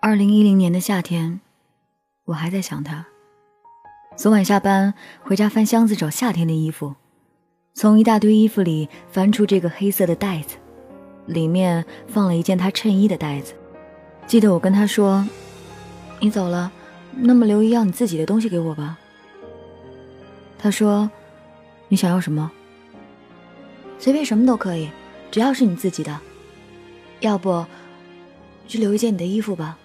[0.00, 1.40] 二零一零年的夏天，
[2.26, 3.04] 我还在想他。
[4.14, 6.94] 昨晚下班回家翻箱子找夏天的衣服，
[7.74, 10.56] 从一大堆衣服里翻出这个黑色的袋子，
[11.26, 13.54] 里面放了一件他衬衣的袋子。
[14.24, 15.26] 记得我跟他说
[16.22, 16.70] ：“你走了，
[17.16, 18.96] 那么留一样你自己的东西给我吧。”
[20.60, 21.10] 他说
[21.88, 22.48] ：“你想要什么？
[23.98, 24.88] 随便什么都可以，
[25.32, 26.20] 只要是你自己的。
[27.18, 27.66] 要不，
[28.68, 29.76] 就留一件你的衣服吧。”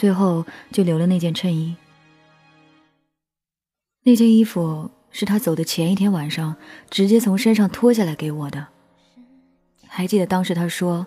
[0.00, 1.76] 最后就留了那件衬衣。
[4.02, 6.56] 那件衣服是他走的前一天晚上
[6.88, 8.68] 直接从身上脱下来给我的。
[9.86, 11.06] 还记得当时他说：“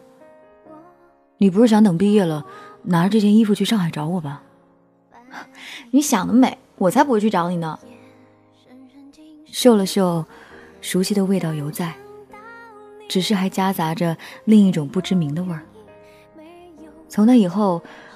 [1.41, 2.45] 你不是想等毕业了
[2.83, 4.43] 拿着这件衣服去上海找我吧？”
[5.89, 7.79] 你想得美，我才不会去找你呢。
[9.47, 10.23] 嗅了嗅，
[10.81, 11.95] 熟悉的味道犹在，
[13.09, 14.15] 只是还夹杂着
[14.45, 15.65] 另一种不知名的味儿。
[17.09, 17.81] 从那以后。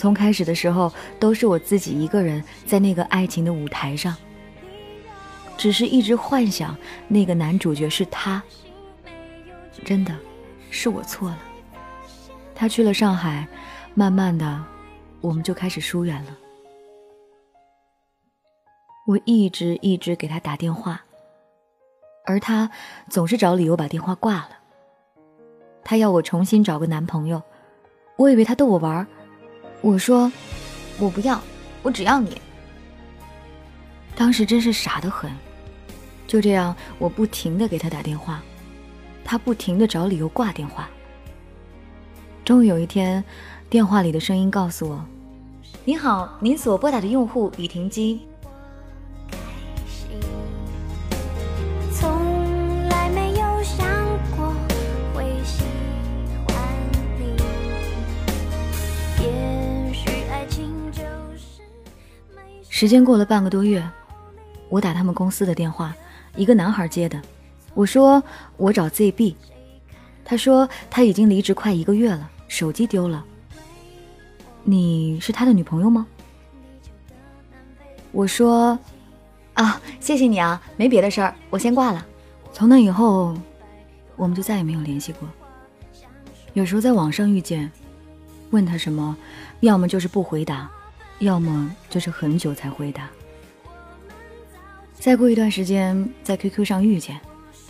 [0.00, 4.16] 从开始的时候，都是我自己一个人在那个爱情的舞台上，
[5.58, 6.74] 只是一直幻想
[7.06, 8.42] 那个男主角是他。
[9.84, 10.16] 真的，
[10.70, 11.38] 是我错了。
[12.54, 13.46] 他去了上海，
[13.92, 14.64] 慢慢的，
[15.20, 16.34] 我们就开始疏远了。
[19.06, 21.04] 我一直一直给他打电话，
[22.24, 22.70] 而他
[23.10, 24.52] 总是找理由把电话挂了。
[25.84, 27.42] 他要我重新找个男朋友，
[28.16, 29.06] 我以为他逗我玩儿。
[29.82, 30.30] 我说，
[30.98, 31.40] 我不要，
[31.82, 32.40] 我只要你。
[34.14, 35.30] 当时真是傻得很，
[36.26, 38.42] 就这样，我不停的给他打电话，
[39.24, 40.88] 他不停的找理由挂电话。
[42.44, 43.24] 终于有一天，
[43.68, 45.02] 电话里的声音告诉我
[45.84, 48.20] ：“您好，您所拨打的用户已停机。”
[62.80, 63.86] 时间过了半个多月，
[64.70, 65.94] 我打他们公司的电话，
[66.34, 67.20] 一个男孩接的。
[67.74, 68.24] 我说
[68.56, 69.34] 我找 ZB，
[70.24, 73.22] 他说他已经离职快一个月了，手机丢了。
[74.64, 76.06] 你是他的女朋友吗？
[78.12, 78.78] 我说
[79.52, 82.06] 啊，谢谢你啊，没别的事儿，我先挂了。
[82.50, 83.36] 从那以后，
[84.16, 85.28] 我们就再也没有联系过。
[86.54, 87.70] 有时候在网上遇见，
[88.52, 89.14] 问他什么，
[89.60, 90.70] 要么就是不回答。
[91.20, 93.08] 要么就是很久才回答。
[94.94, 97.18] 再过一段时间，在 QQ 上遇见，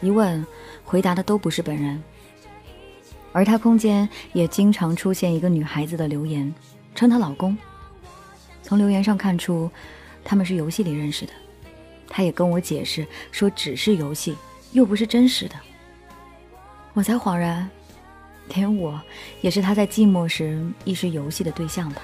[0.00, 0.44] 一问，
[0.84, 2.03] 回答的都不是本人。
[3.33, 6.53] 而他空间也经常出现一个女孩子的留言，
[6.94, 7.56] 称她老公。
[8.62, 9.71] 从留言上看出，
[10.25, 11.32] 他们是游戏里认识的。
[12.09, 14.37] 他也跟我解释说，只是游戏，
[14.72, 15.55] 又不是真实的。
[16.93, 17.71] 我才恍然，
[18.49, 19.00] 连我
[19.41, 22.03] 也是他在寂寞时一时游戏的对象吧。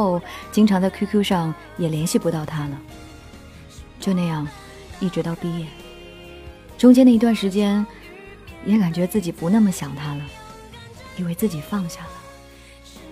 [0.00, 2.80] 后经常在 QQ 上也联系不到他了，
[4.00, 4.48] 就那样，
[4.98, 5.66] 一直到毕业。
[6.78, 7.86] 中间的一段时间，
[8.64, 10.24] 也感觉自己不那么想他了，
[11.18, 12.10] 以为自己放下了。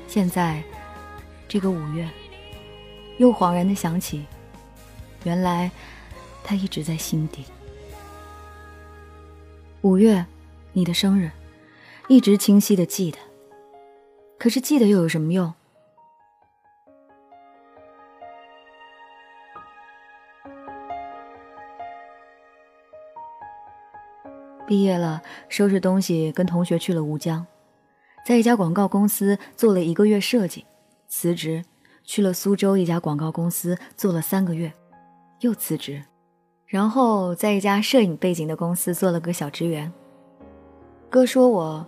[0.07, 0.63] 现在，
[1.47, 2.09] 这个五月，
[3.19, 4.25] 又恍然的想起，
[5.25, 5.71] 原来
[6.43, 7.45] 他一直在心底。
[9.83, 10.25] 五月，
[10.73, 11.31] 你的生日，
[12.09, 13.19] 一直清晰的记得。
[14.39, 15.53] 可是记得又有什么用？
[24.69, 27.47] 毕业了，收拾东西，跟同学去了吴江，
[28.27, 30.67] 在一家广告公司做了一个月设计，
[31.09, 31.65] 辞职，
[32.05, 34.71] 去了苏州一家广告公司做了三个月，
[35.41, 36.03] 又辞职，
[36.67, 39.91] 然后在一家摄影背景的公司做了个小职员。
[41.09, 41.87] 哥说我，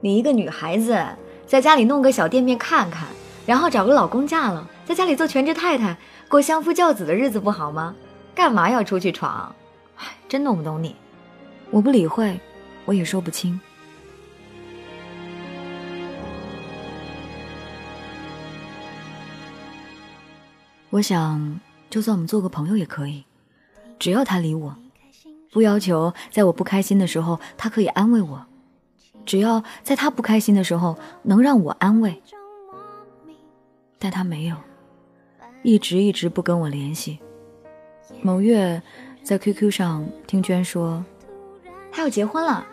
[0.00, 0.98] 你一个女孩子
[1.46, 3.06] 在家里弄个小店面看看，
[3.44, 5.94] 然后找个老公嫁了，在家里做全职太太，
[6.30, 7.94] 过相夫教子的日子不好吗？
[8.34, 9.54] 干嘛要出去闯？
[9.96, 10.96] 唉，真弄不懂你。
[11.76, 12.40] 我不理会，
[12.86, 13.60] 我也说不清。
[20.88, 23.22] 我想，就算我们做个朋友也可以。
[23.98, 24.74] 只要他理我，
[25.52, 28.46] 不要求在我不开心的时候他可以安慰我，
[29.26, 32.22] 只要在他不开心的时候能让我安慰。
[33.98, 34.56] 但他没有，
[35.62, 37.18] 一直一直不跟我联系。
[38.22, 38.80] 某月
[39.22, 41.04] 在 QQ 上听娟说，
[42.06, 42.64] 要结婚了。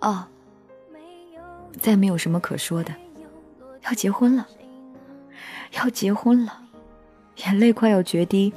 [0.00, 0.26] 哦，
[1.78, 2.94] 再没有什么可说的，
[3.82, 4.48] 要结婚了，
[5.72, 6.62] 要结婚了，
[7.44, 8.54] 眼泪快要决堤，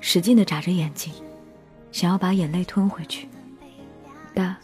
[0.00, 1.12] 使劲的眨着眼睛，
[1.90, 3.28] 想要把眼泪吞回去。
[4.32, 4.56] 哒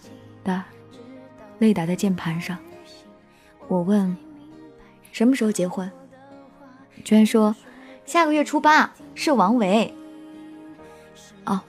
[0.45, 0.65] 哒，
[1.59, 2.57] 泪打在键盘上。
[3.67, 4.17] 我问，
[5.11, 5.91] 什么时候结婚？
[7.05, 7.57] 娟说，
[8.05, 9.93] 下个月初八是王维。
[11.47, 11.61] 哦。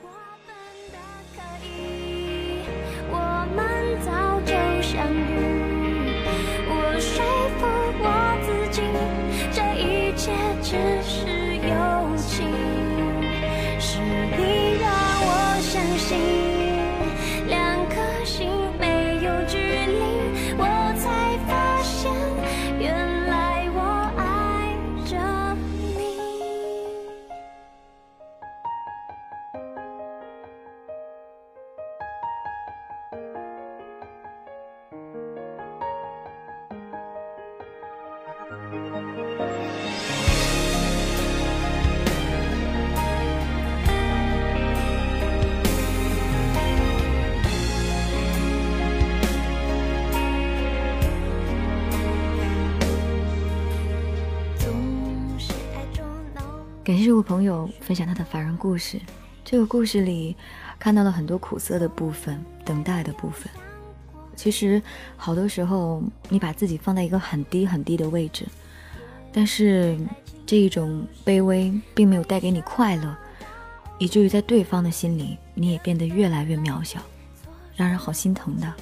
[56.84, 59.00] 感谢这位朋友分享他的凡人故事。
[59.44, 60.38] 这个故事里
[60.80, 63.52] 看到了很多苦涩的部分，等待的部分。
[64.36, 64.82] 其实
[65.18, 68.46] 好多时候，你把自己放在一个很低很低的位置，
[69.32, 69.98] 但是
[70.46, 73.16] 这一种卑微并没有带给你快乐，
[74.00, 77.00] 以至于在对方的心里，你也变得越来越渺小，
[77.76, 78.74] 让人好心疼的。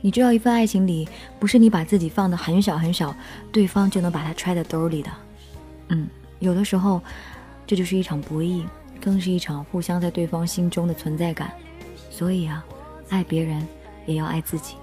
[0.00, 3.14] 你知道，一份爱情里，不是你把自己放的很小很小，
[3.52, 5.10] 对方就能把它揣在兜里的。
[5.88, 6.08] 嗯。
[6.38, 7.02] 有的时候，
[7.66, 8.64] 这就是一场博弈，
[8.98, 11.52] 更是一场互相在对方心中的存在感。
[12.08, 12.64] 所以啊，
[13.10, 13.62] 爱别人
[14.10, 14.74] 也要爱自己。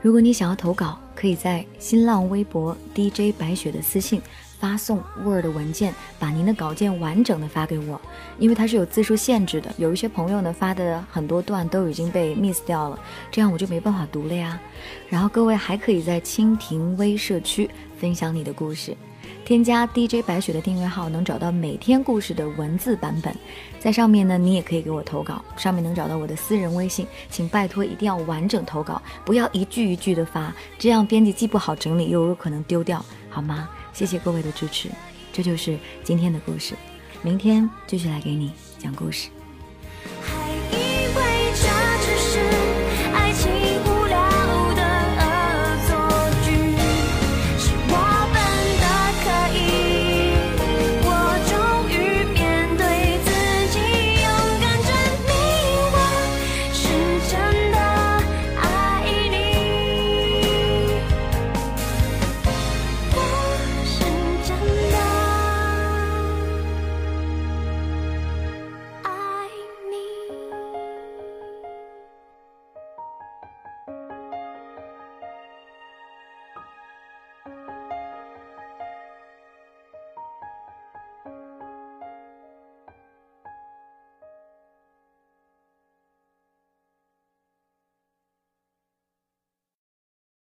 [0.00, 4.20] 如果你想要投稿，可以在新浪微博 DJ 白雪的私信
[4.58, 8.00] 发送 Word 文件，把您的稿件完整的发给我，
[8.38, 9.72] 因为它是有字数限制的。
[9.78, 12.98] 有一些朋友呢发的很多段都已经被 miss 掉了，
[13.30, 14.60] 这样我就没办法读了呀。
[15.08, 18.96] 然后各位还可以在蜻蜓微社区分享你的故事。
[19.44, 23.34] 添加 DJ 白雪的订阅号，能找到每天故事的文字版本。
[23.78, 27.06] 在上面呢，你也可以给我投稿，上面能找到我的私人微信。
[27.28, 33.68] 请拜托一定要完整投稿，不要一句一句的发，这样编辑既不好整理，又有可能丢掉，好吗？
[33.92, 34.88] 谢谢各位的支持。
[35.32, 36.74] 这就是今天的故事，
[37.22, 39.28] 明天继续来给你讲故事。